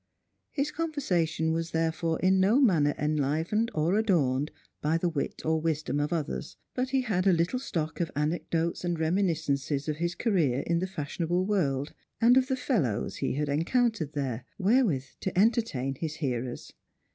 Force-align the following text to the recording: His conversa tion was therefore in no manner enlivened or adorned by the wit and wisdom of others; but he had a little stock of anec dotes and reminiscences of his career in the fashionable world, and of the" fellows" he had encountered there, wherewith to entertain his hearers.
His 0.49 0.71
conversa 0.71 1.27
tion 1.27 1.51
was 1.53 1.69
therefore 1.69 2.19
in 2.21 2.39
no 2.39 2.59
manner 2.59 2.95
enlivened 2.97 3.69
or 3.75 3.93
adorned 3.93 4.49
by 4.81 4.97
the 4.97 5.07
wit 5.07 5.43
and 5.45 5.61
wisdom 5.61 5.99
of 5.99 6.11
others; 6.11 6.57
but 6.73 6.89
he 6.89 7.01
had 7.01 7.27
a 7.27 7.31
little 7.31 7.59
stock 7.59 7.99
of 7.99 8.09
anec 8.15 8.45
dotes 8.49 8.83
and 8.83 8.97
reminiscences 8.99 9.87
of 9.87 9.97
his 9.97 10.15
career 10.15 10.61
in 10.65 10.79
the 10.79 10.87
fashionable 10.87 11.45
world, 11.45 11.93
and 12.19 12.35
of 12.35 12.47
the" 12.47 12.55
fellows" 12.67 13.17
he 13.17 13.33
had 13.35 13.47
encountered 13.47 14.13
there, 14.13 14.43
wherewith 14.57 15.05
to 15.19 15.37
entertain 15.37 15.93
his 15.93 16.15
hearers. 16.15 16.73